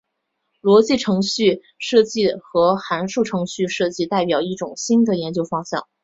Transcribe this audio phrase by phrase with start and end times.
[0.63, 5.87] 逻辑程序设计和函数程序设计代表一种新的研究方向。